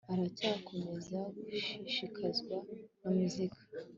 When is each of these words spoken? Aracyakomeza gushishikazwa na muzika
Aracyakomeza 0.13 1.19
gushishikazwa 1.37 2.55
na 2.99 3.07
muzika 3.15 3.59